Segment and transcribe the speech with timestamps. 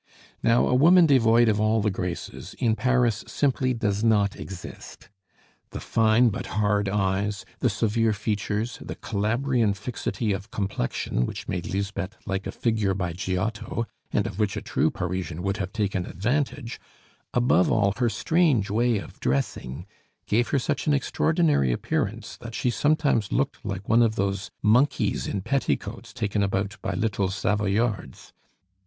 [0.41, 5.09] Now a woman devoid of all the graces, in Paris simply does not exist.
[5.69, 11.67] The fine but hard eyes, the severe features, the Calabrian fixity of complexion which made
[11.67, 16.07] Lisbeth like a figure by Giotto, and of which a true Parisian would have taken
[16.07, 16.79] advantage,
[17.31, 19.85] above all, her strange way of dressing,
[20.25, 25.27] gave her such an extraordinary appearance that she sometimes looked like one of those monkeys
[25.27, 28.33] in petticoats taken about by little Savoyards.